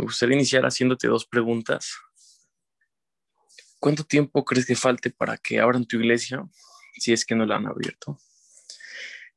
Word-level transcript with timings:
Me 0.00 0.04
gustaría 0.04 0.36
iniciar 0.36 0.64
haciéndote 0.64 1.08
dos 1.08 1.26
preguntas. 1.26 1.98
¿Cuánto 3.78 4.02
tiempo 4.02 4.46
crees 4.46 4.64
que 4.64 4.74
falte 4.74 5.10
para 5.10 5.36
que 5.36 5.60
abran 5.60 5.84
tu 5.84 5.98
iglesia 5.98 6.42
si 6.94 7.12
es 7.12 7.26
que 7.26 7.34
no 7.34 7.44
la 7.44 7.56
han 7.56 7.66
abierto? 7.66 8.16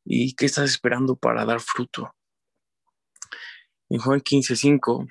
¿Y 0.05 0.33
qué 0.35 0.45
estás 0.45 0.69
esperando 0.69 1.17
para 1.17 1.43
dar 1.43 1.59
fruto? 1.59 2.15
En 3.89 3.99
Juan 3.99 4.21
15:5, 4.21 5.05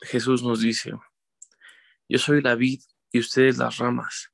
Jesús 0.00 0.42
nos 0.42 0.62
dice, 0.62 0.90
yo 2.08 2.18
soy 2.18 2.42
la 2.42 2.56
vid 2.56 2.80
y 3.12 3.20
ustedes 3.20 3.56
las 3.56 3.78
ramas. 3.78 4.32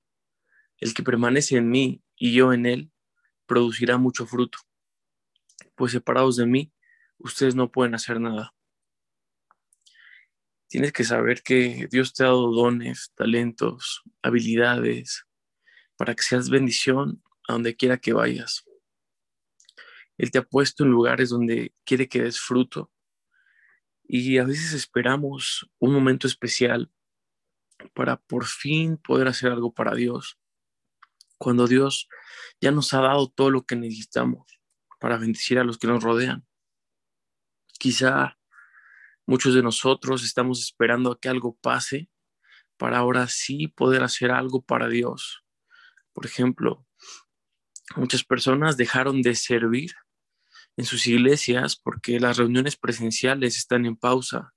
El 0.79 0.95
que 0.95 1.03
permanece 1.03 1.59
en 1.59 1.69
mí 1.69 2.03
y 2.17 2.33
yo 2.33 2.55
en 2.55 2.65
él, 2.65 2.91
producirá 3.45 3.99
mucho 3.99 4.27
fruto, 4.27 4.61
pues 5.75 5.93
separados 5.93 6.37
de 6.37 6.47
mí, 6.47 6.73
ustedes 7.19 7.55
no 7.55 7.71
pueden 7.71 7.95
hacer 7.95 8.19
nada. 8.19 8.55
Tienes 10.71 10.93
que 10.93 11.03
saber 11.03 11.43
que 11.43 11.89
Dios 11.91 12.15
te 12.15 12.23
ha 12.23 12.27
dado 12.27 12.53
dones, 12.53 13.11
talentos, 13.17 14.03
habilidades, 14.23 15.27
para 15.97 16.15
que 16.15 16.23
seas 16.23 16.49
bendición 16.49 17.25
a 17.49 17.55
donde 17.55 17.75
quiera 17.75 17.99
que 17.99 18.13
vayas. 18.13 18.65
Él 20.17 20.31
te 20.31 20.39
ha 20.39 20.45
puesto 20.45 20.85
en 20.85 20.93
lugares 20.93 21.31
donde 21.31 21.75
quiere 21.85 22.09
que 22.09 22.23
des 22.23 22.39
fruto. 22.39 22.93
Y 24.05 24.39
a 24.39 24.45
veces 24.45 24.73
esperamos 24.73 25.69
un 25.81 25.93
momento 25.93 26.29
especial 26.29 26.93
para 27.93 28.21
por 28.21 28.47
fin 28.47 28.97
poder 28.97 29.27
hacer 29.27 29.51
algo 29.51 29.75
para 29.75 29.97
Dios. 29.97 30.39
Cuando 31.37 31.67
Dios 31.67 32.09
ya 32.61 32.71
nos 32.71 32.95
ha 32.95 33.01
dado 33.01 33.29
todo 33.29 33.51
lo 33.51 33.67
que 33.67 33.75
necesitamos 33.75 34.61
para 35.01 35.19
bendecir 35.19 35.59
a 35.59 35.65
los 35.65 35.79
que 35.79 35.89
nos 35.89 36.05
rodean. 36.05 36.47
Quizá 37.77 38.40
muchos 39.31 39.55
de 39.55 39.63
nosotros 39.63 40.25
estamos 40.25 40.59
esperando 40.61 41.13
a 41.13 41.21
que 41.21 41.29
algo 41.29 41.57
pase 41.63 42.11
para 42.77 42.99
ahora 42.99 43.29
sí 43.29 43.69
poder 43.69 44.03
hacer 44.03 44.33
algo 44.33 44.61
para 44.61 44.89
Dios. 44.89 45.45
Por 46.13 46.27
ejemplo, 46.27 46.85
muchas 47.95 48.25
personas 48.25 48.77
dejaron 48.77 49.23
de 49.23 49.37
servir 49.37 49.93
en 50.77 50.85
sus 50.85 51.07
iglesias 51.07 51.77
porque 51.77 52.19
las 52.19 52.39
reuniones 52.39 52.77
presenciales 52.77 53.57
están 53.57 53.87
en 53.87 53.95
pausa 53.95 54.53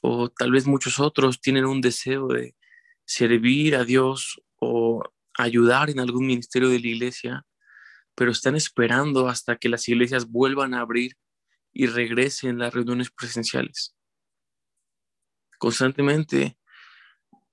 o 0.00 0.30
tal 0.30 0.52
vez 0.52 0.66
muchos 0.66 0.98
otros 0.98 1.38
tienen 1.42 1.66
un 1.66 1.82
deseo 1.82 2.28
de 2.28 2.56
servir 3.04 3.76
a 3.76 3.84
Dios 3.84 4.40
o 4.58 5.02
ayudar 5.36 5.90
en 5.90 6.00
algún 6.00 6.26
ministerio 6.26 6.70
de 6.70 6.80
la 6.80 6.88
iglesia, 6.88 7.46
pero 8.14 8.30
están 8.30 8.56
esperando 8.56 9.28
hasta 9.28 9.56
que 9.56 9.68
las 9.68 9.86
iglesias 9.88 10.26
vuelvan 10.26 10.72
a 10.72 10.80
abrir 10.80 11.18
y 11.78 11.88
regresen 11.88 12.58
las 12.58 12.72
reuniones 12.72 13.10
presenciales. 13.10 13.94
Constantemente 15.58 16.58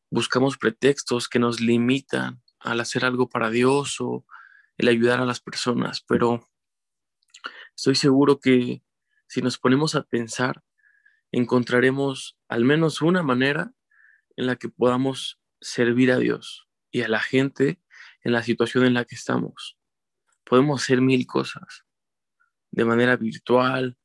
buscamos 0.09 0.57
pretextos 0.57 1.27
que 1.27 1.39
nos 1.39 1.59
limitan 1.59 2.41
al 2.61 2.79
hacer 2.79 3.03
algo 3.03 3.27
para 3.27 3.49
Dios 3.49 3.99
o 3.99 4.25
el 4.77 4.87
ayudar 4.87 5.19
a 5.19 5.25
las 5.25 5.41
personas, 5.41 6.05
pero 6.07 6.49
estoy 7.75 7.95
seguro 7.95 8.39
que 8.39 8.81
si 9.27 9.41
nos 9.41 9.57
ponemos 9.57 9.93
a 9.93 10.03
pensar, 10.03 10.63
encontraremos 11.33 12.37
al 12.47 12.63
menos 12.63 13.01
una 13.01 13.23
manera 13.23 13.73
en 14.37 14.45
la 14.45 14.55
que 14.55 14.69
podamos 14.69 15.41
servir 15.59 16.13
a 16.13 16.17
Dios 16.17 16.69
y 16.91 17.01
a 17.01 17.09
la 17.09 17.19
gente 17.19 17.81
en 18.21 18.31
la 18.31 18.41
situación 18.41 18.85
en 18.85 18.93
la 18.93 19.03
que 19.03 19.15
estamos. 19.15 19.77
Podemos 20.45 20.81
hacer 20.81 21.01
mil 21.01 21.27
cosas 21.27 21.83
de 22.71 22.85
manera 22.85 23.17
virtual, 23.17 23.97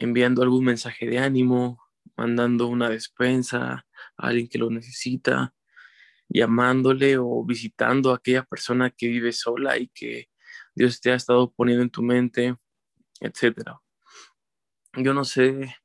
enviando 0.00 0.42
algún 0.42 0.64
mensaje 0.64 1.06
de 1.06 1.18
ánimo, 1.18 1.78
mandando 2.16 2.66
una 2.68 2.88
despensa 2.88 3.86
a 4.16 4.26
alguien 4.26 4.48
que 4.48 4.58
lo 4.58 4.70
necesita, 4.70 5.54
llamándole 6.28 7.18
o 7.18 7.44
visitando 7.44 8.10
a 8.10 8.16
aquella 8.16 8.44
persona 8.44 8.90
que 8.90 9.08
vive 9.08 9.32
sola 9.32 9.76
y 9.78 9.88
que 9.88 10.30
Dios 10.74 11.00
te 11.00 11.12
ha 11.12 11.16
estado 11.16 11.52
poniendo 11.52 11.82
en 11.82 11.90
tu 11.90 12.02
mente, 12.02 12.56
etc. 13.20 13.78
Yo 14.96 15.12
no 15.12 15.24
sé 15.24 15.76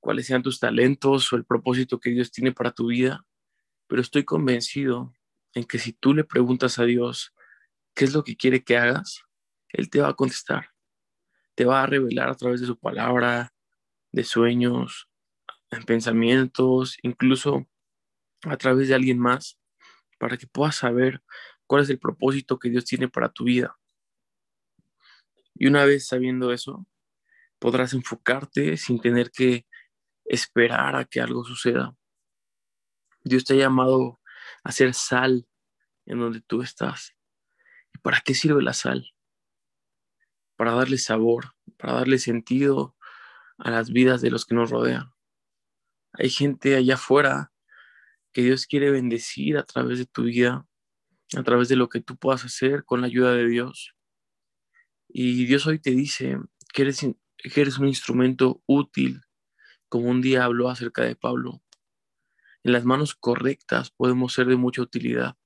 cuáles 0.00 0.26
sean 0.26 0.42
tus 0.42 0.58
talentos 0.58 1.30
o 1.32 1.36
el 1.36 1.44
propósito 1.44 2.00
que 2.00 2.10
Dios 2.10 2.30
tiene 2.30 2.52
para 2.52 2.72
tu 2.72 2.86
vida, 2.86 3.26
pero 3.86 4.00
estoy 4.00 4.24
convencido 4.24 5.12
en 5.52 5.64
que 5.64 5.78
si 5.78 5.92
tú 5.92 6.14
le 6.14 6.24
preguntas 6.24 6.78
a 6.78 6.84
Dios 6.84 7.34
qué 7.94 8.06
es 8.06 8.14
lo 8.14 8.24
que 8.24 8.36
quiere 8.36 8.64
que 8.64 8.78
hagas, 8.78 9.24
Él 9.68 9.90
te 9.90 10.00
va 10.00 10.08
a 10.08 10.14
contestar, 10.14 10.73
te 11.54 11.64
va 11.64 11.82
a 11.82 11.86
revelar 11.86 12.28
a 12.30 12.34
través 12.34 12.60
de 12.60 12.66
su 12.66 12.78
palabra, 12.78 13.52
de 14.12 14.24
sueños, 14.24 15.08
en 15.70 15.84
pensamientos, 15.84 16.98
incluso 17.02 17.66
a 18.42 18.56
través 18.56 18.88
de 18.88 18.94
alguien 18.94 19.18
más, 19.18 19.58
para 20.18 20.36
que 20.36 20.46
puedas 20.46 20.76
saber 20.76 21.22
cuál 21.66 21.82
es 21.82 21.90
el 21.90 21.98
propósito 21.98 22.58
que 22.58 22.70
Dios 22.70 22.84
tiene 22.84 23.08
para 23.08 23.28
tu 23.28 23.44
vida. 23.44 23.76
Y 25.54 25.66
una 25.66 25.84
vez 25.84 26.06
sabiendo 26.06 26.52
eso, 26.52 26.86
podrás 27.58 27.94
enfocarte 27.94 28.76
sin 28.76 29.00
tener 29.00 29.30
que 29.30 29.66
esperar 30.24 30.96
a 30.96 31.04
que 31.04 31.20
algo 31.20 31.44
suceda. 31.44 31.96
Dios 33.22 33.44
te 33.44 33.54
ha 33.54 33.56
llamado 33.56 34.20
a 34.62 34.72
ser 34.72 34.94
sal 34.94 35.46
en 36.06 36.18
donde 36.18 36.40
tú 36.40 36.62
estás. 36.62 37.14
¿Y 37.94 37.98
para 37.98 38.20
qué 38.20 38.34
sirve 38.34 38.62
la 38.62 38.72
sal? 38.72 39.13
Para 40.56 40.72
darle 40.72 40.98
sabor, 40.98 41.54
para 41.76 41.94
darle 41.94 42.18
sentido 42.18 42.96
a 43.58 43.70
las 43.70 43.90
vidas 43.90 44.20
de 44.20 44.30
los 44.30 44.46
que 44.46 44.54
nos 44.54 44.70
rodean. 44.70 45.12
Hay 46.12 46.30
gente 46.30 46.76
allá 46.76 46.94
afuera 46.94 47.52
que 48.32 48.42
Dios 48.42 48.66
quiere 48.66 48.90
bendecir 48.90 49.56
a 49.56 49.64
través 49.64 49.98
de 49.98 50.06
tu 50.06 50.24
vida, 50.24 50.66
a 51.36 51.42
través 51.42 51.68
de 51.68 51.76
lo 51.76 51.88
que 51.88 52.00
tú 52.00 52.16
puedas 52.16 52.44
hacer 52.44 52.84
con 52.84 53.00
la 53.00 53.06
ayuda 53.06 53.32
de 53.32 53.46
Dios. 53.48 53.94
Y 55.08 55.44
Dios 55.46 55.66
hoy 55.66 55.78
te 55.78 55.92
dice 55.92 56.38
que 56.72 56.82
eres, 56.82 57.78
un 57.78 57.86
instrumento 57.86 58.62
útil 58.66 59.20
como 59.88 60.08
un 60.08 60.20
día 60.20 60.44
habló 60.44 60.68
acerca 60.68 61.02
de 61.02 61.14
Pablo. 61.14 61.62
En 62.64 62.72
las 62.72 62.84
manos 62.84 63.14
correctas 63.14 63.92
podemos 63.92 64.32
ser 64.32 64.46
de 64.46 64.56
mucha 64.56 64.82
utilidad. 64.82 65.36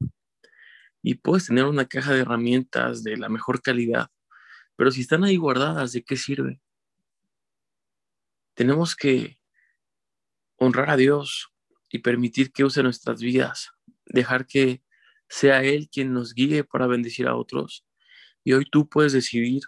Y 1.02 1.16
puedes 1.16 1.46
tener 1.46 1.66
una 1.66 1.84
caja 1.86 2.14
de 2.14 2.20
herramientas 2.20 3.02
de 3.04 3.18
la 3.18 3.28
mejor 3.28 3.60
calidad, 3.60 4.10
pero 4.78 4.92
si 4.92 5.00
están 5.00 5.24
ahí 5.24 5.36
guardadas, 5.36 5.90
¿de 5.90 6.04
qué 6.04 6.16
sirve? 6.16 6.62
Tenemos 8.54 8.94
que 8.94 9.40
honrar 10.56 10.90
a 10.90 10.96
Dios 10.96 11.52
y 11.90 11.98
permitir 11.98 12.52
que 12.52 12.62
use 12.62 12.84
nuestras 12.84 13.20
vidas, 13.20 13.72
dejar 14.06 14.46
que 14.46 14.84
sea 15.28 15.64
Él 15.64 15.88
quien 15.90 16.12
nos 16.12 16.32
guíe 16.32 16.62
para 16.62 16.86
bendecir 16.86 17.26
a 17.26 17.34
otros. 17.34 17.84
Y 18.44 18.52
hoy 18.52 18.66
tú 18.70 18.88
puedes 18.88 19.12
decidir 19.12 19.62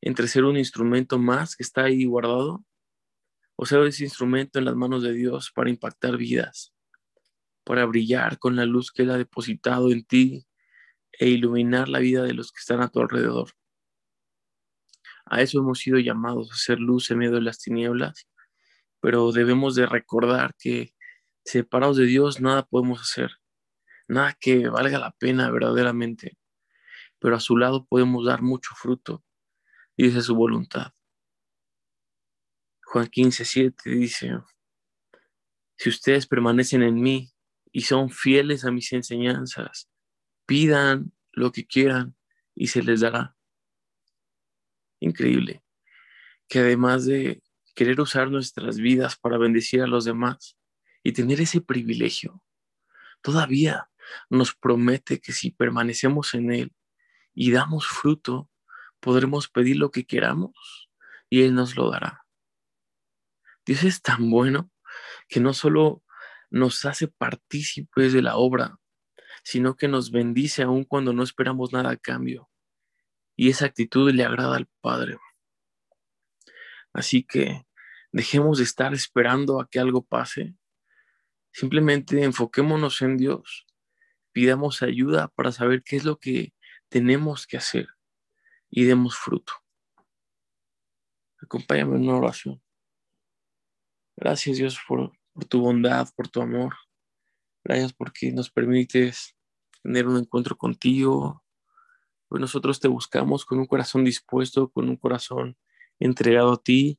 entre 0.00 0.28
ser 0.28 0.44
un 0.44 0.56
instrumento 0.56 1.18
más 1.18 1.56
que 1.56 1.64
está 1.64 1.82
ahí 1.82 2.04
guardado 2.04 2.64
o 3.56 3.66
ser 3.66 3.84
ese 3.88 4.04
instrumento 4.04 4.60
en 4.60 4.66
las 4.66 4.76
manos 4.76 5.02
de 5.02 5.14
Dios 5.14 5.50
para 5.50 5.68
impactar 5.68 6.16
vidas, 6.16 6.72
para 7.64 7.86
brillar 7.86 8.38
con 8.38 8.54
la 8.54 8.66
luz 8.66 8.92
que 8.92 9.02
Él 9.02 9.10
ha 9.10 9.18
depositado 9.18 9.90
en 9.90 10.04
ti 10.04 10.46
e 11.10 11.28
iluminar 11.28 11.88
la 11.88 11.98
vida 11.98 12.22
de 12.22 12.34
los 12.34 12.52
que 12.52 12.60
están 12.60 12.82
a 12.82 12.88
tu 12.88 13.00
alrededor. 13.00 13.56
A 15.32 15.40
eso 15.40 15.60
hemos 15.60 15.78
sido 15.78 15.98
llamados 15.98 16.52
a 16.52 16.56
ser 16.56 16.78
luz 16.78 17.10
en 17.10 17.18
medio 17.18 17.36
de 17.36 17.40
las 17.40 17.58
tinieblas, 17.58 18.28
pero 19.00 19.32
debemos 19.32 19.74
de 19.74 19.86
recordar 19.86 20.54
que 20.58 20.94
separados 21.44 21.96
de 21.96 22.04
Dios 22.04 22.40
nada 22.40 22.66
podemos 22.66 23.00
hacer, 23.00 23.30
nada 24.08 24.36
que 24.38 24.68
valga 24.68 24.98
la 24.98 25.12
pena 25.12 25.50
verdaderamente, 25.50 26.38
pero 27.18 27.36
a 27.36 27.40
su 27.40 27.56
lado 27.56 27.86
podemos 27.86 28.26
dar 28.26 28.42
mucho 28.42 28.74
fruto 28.74 29.24
es 29.96 30.24
su 30.24 30.34
voluntad. 30.34 30.92
Juan 32.84 33.06
15, 33.06 33.44
7 33.44 33.90
dice, 33.90 34.38
si 35.76 35.88
ustedes 35.88 36.26
permanecen 36.26 36.82
en 36.82 37.00
mí 37.00 37.32
y 37.70 37.82
son 37.82 38.10
fieles 38.10 38.64
a 38.64 38.70
mis 38.70 38.92
enseñanzas, 38.92 39.88
pidan 40.46 41.12
lo 41.32 41.52
que 41.52 41.66
quieran 41.66 42.16
y 42.54 42.66
se 42.66 42.82
les 42.82 43.00
dará. 43.00 43.34
Increíble. 45.02 45.64
Que 46.48 46.60
además 46.60 47.04
de 47.06 47.42
querer 47.74 48.00
usar 48.00 48.30
nuestras 48.30 48.76
vidas 48.78 49.16
para 49.16 49.36
bendecir 49.36 49.82
a 49.82 49.88
los 49.88 50.04
demás 50.04 50.56
y 51.02 51.12
tener 51.12 51.40
ese 51.40 51.60
privilegio, 51.60 52.40
todavía 53.20 53.88
nos 54.30 54.54
promete 54.54 55.18
que 55.18 55.32
si 55.32 55.50
permanecemos 55.50 56.34
en 56.34 56.52
Él 56.52 56.72
y 57.34 57.50
damos 57.50 57.88
fruto, 57.88 58.48
podremos 59.00 59.48
pedir 59.48 59.76
lo 59.76 59.90
que 59.90 60.04
queramos 60.04 60.88
y 61.28 61.42
Él 61.42 61.54
nos 61.54 61.74
lo 61.74 61.90
dará. 61.90 62.24
Dios 63.66 63.82
es 63.82 64.02
tan 64.02 64.30
bueno 64.30 64.70
que 65.28 65.40
no 65.40 65.52
solo 65.52 66.04
nos 66.48 66.84
hace 66.84 67.08
partícipes 67.08 68.12
de 68.12 68.22
la 68.22 68.36
obra, 68.36 68.78
sino 69.42 69.74
que 69.74 69.88
nos 69.88 70.12
bendice 70.12 70.62
aún 70.62 70.84
cuando 70.84 71.12
no 71.12 71.24
esperamos 71.24 71.72
nada 71.72 71.90
a 71.90 71.96
cambio. 71.96 72.51
Y 73.42 73.48
esa 73.48 73.66
actitud 73.66 74.08
le 74.12 74.24
agrada 74.24 74.56
al 74.56 74.68
Padre. 74.80 75.18
Así 76.92 77.24
que 77.24 77.66
dejemos 78.12 78.58
de 78.58 78.62
estar 78.62 78.94
esperando 78.94 79.60
a 79.60 79.68
que 79.68 79.80
algo 79.80 80.04
pase. 80.04 80.54
Simplemente 81.50 82.22
enfoquémonos 82.22 83.02
en 83.02 83.16
Dios, 83.16 83.66
pidamos 84.30 84.82
ayuda 84.82 85.26
para 85.26 85.50
saber 85.50 85.82
qué 85.82 85.96
es 85.96 86.04
lo 86.04 86.20
que 86.20 86.54
tenemos 86.88 87.48
que 87.48 87.56
hacer 87.56 87.88
y 88.70 88.84
demos 88.84 89.16
fruto. 89.16 89.54
Acompáñame 91.38 91.96
en 91.96 92.02
una 92.08 92.18
oración. 92.18 92.62
Gracias 94.14 94.58
Dios 94.58 94.78
por, 94.86 95.18
tu 95.48 95.62
bondad, 95.62 96.08
por 96.14 96.28
tu 96.28 96.42
amor. 96.42 96.76
Gracias 97.64 97.92
porque 97.92 98.30
nos 98.30 98.52
permites 98.52 99.36
tener 99.82 100.06
un 100.06 100.18
encuentro 100.18 100.56
contigo. 100.56 101.41
Nosotros 102.40 102.80
te 102.80 102.88
buscamos 102.88 103.44
con 103.44 103.58
un 103.58 103.66
corazón 103.66 104.04
dispuesto, 104.04 104.70
con 104.70 104.88
un 104.88 104.96
corazón 104.96 105.56
entregado 105.98 106.52
a 106.52 106.62
ti. 106.62 106.98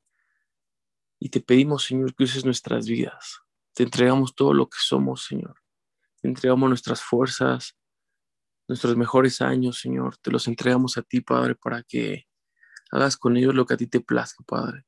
Y 1.19 1.29
te 1.29 1.39
pedimos, 1.39 1.85
Señor, 1.85 2.13
que 2.15 2.23
uses 2.23 2.45
nuestras 2.45 2.87
vidas. 2.87 3.39
Te 3.73 3.83
entregamos 3.83 4.35
todo 4.35 4.53
lo 4.53 4.67
que 4.67 4.77
somos, 4.79 5.25
Señor. 5.25 5.55
Te 6.21 6.27
entregamos 6.27 6.69
nuestras 6.69 7.01
fuerzas, 7.01 7.75
nuestros 8.67 8.95
mejores 8.95 9.41
años, 9.41 9.79
Señor. 9.79 10.17
Te 10.17 10.31
los 10.31 10.47
entregamos 10.47 10.97
a 10.97 11.01
ti, 11.01 11.21
Padre, 11.21 11.55
para 11.55 11.83
que 11.83 12.27
hagas 12.91 13.17
con 13.17 13.37
ellos 13.37 13.55
lo 13.55 13.65
que 13.65 13.73
a 13.73 13.77
ti 13.77 13.87
te 13.87 13.99
plazca, 13.99 14.43
Padre. 14.45 14.85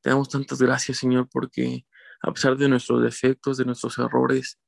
Te 0.00 0.10
damos 0.10 0.28
tantas 0.28 0.60
gracias, 0.60 0.98
Señor, 0.98 1.28
porque 1.30 1.86
a 2.20 2.32
pesar 2.32 2.56
de 2.56 2.68
nuestros 2.68 3.02
defectos, 3.02 3.56
de 3.56 3.64
nuestros 3.64 3.98
errores, 3.98 4.58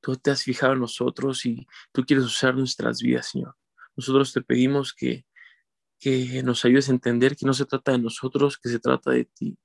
tú 0.00 0.16
te 0.16 0.30
has 0.30 0.42
fijado 0.42 0.74
en 0.74 0.80
nosotros 0.80 1.44
y 1.44 1.66
tú 1.92 2.04
quieres 2.04 2.24
usar 2.24 2.54
nuestras 2.54 3.00
vidas, 3.00 3.30
Señor. 3.30 3.56
Nosotros 3.98 4.32
te 4.32 4.42
pedimos 4.42 4.94
que, 4.94 5.26
que 5.98 6.40
nos 6.44 6.64
ayudes 6.64 6.88
a 6.88 6.92
entender 6.92 7.34
que 7.36 7.44
no 7.44 7.52
se 7.52 7.66
trata 7.66 7.90
de 7.90 7.98
nosotros, 7.98 8.56
que 8.56 8.68
se 8.68 8.78
trata 8.78 9.10
de 9.10 9.24
ti, 9.24 9.58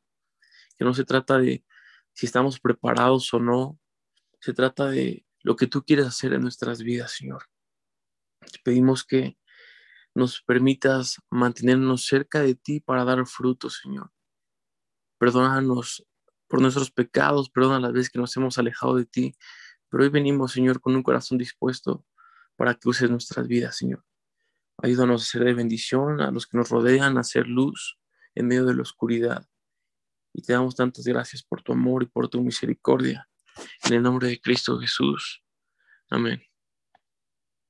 que 0.75 0.83
no 0.83 0.95
se 0.95 1.05
trata 1.05 1.37
de 1.37 1.63
si 2.13 2.25
estamos 2.25 2.59
preparados 2.59 3.31
o 3.35 3.39
no, 3.39 3.79
se 4.39 4.53
trata 4.53 4.87
de 4.89 5.23
lo 5.43 5.55
que 5.55 5.67
tú 5.67 5.85
quieres 5.85 6.07
hacer 6.07 6.33
en 6.33 6.41
nuestras 6.41 6.81
vidas, 6.81 7.11
Señor. 7.11 7.43
Te 8.39 8.57
pedimos 8.63 9.03
que 9.03 9.37
nos 10.15 10.41
permitas 10.41 11.17
mantenernos 11.29 12.07
cerca 12.07 12.41
de 12.41 12.55
ti 12.55 12.79
para 12.79 13.05
dar 13.05 13.23
fruto, 13.27 13.69
Señor. 13.69 14.11
Perdónanos 15.19 16.07
por 16.47 16.59
nuestros 16.59 16.89
pecados, 16.89 17.51
perdona 17.51 17.79
las 17.79 17.93
veces 17.93 18.09
que 18.09 18.17
nos 18.17 18.35
hemos 18.35 18.57
alejado 18.57 18.95
de 18.95 19.05
ti, 19.05 19.35
pero 19.89 20.03
hoy 20.03 20.09
venimos, 20.09 20.53
Señor, 20.53 20.81
con 20.81 20.95
un 20.95 21.03
corazón 21.03 21.37
dispuesto 21.37 22.03
para 22.55 22.73
que 22.73 22.89
uses 22.89 23.11
nuestras 23.11 23.47
vidas, 23.47 23.77
Señor. 23.77 24.03
Ayúdanos 24.77 25.21
a 25.21 25.25
ser 25.25 25.43
de 25.43 25.53
bendición 25.53 26.21
a 26.21 26.31
los 26.31 26.47
que 26.47 26.57
nos 26.57 26.69
rodean, 26.69 27.17
a 27.17 27.21
hacer 27.21 27.47
luz 27.47 27.97
en 28.35 28.47
medio 28.47 28.65
de 28.65 28.75
la 28.75 28.81
oscuridad. 28.81 29.47
Y 30.33 30.41
te 30.41 30.53
damos 30.53 30.75
tantas 30.75 31.05
gracias 31.05 31.43
por 31.43 31.61
tu 31.61 31.73
amor 31.73 32.03
y 32.03 32.07
por 32.07 32.27
tu 32.27 32.41
misericordia. 32.41 33.29
En 33.83 33.93
el 33.93 34.01
nombre 34.01 34.27
de 34.27 34.41
Cristo 34.41 34.79
Jesús. 34.79 35.43
Amén. 36.09 36.41